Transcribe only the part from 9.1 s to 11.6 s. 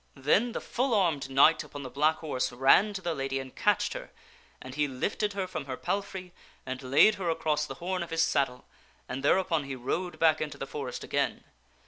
thereupon he rode back into the forest again.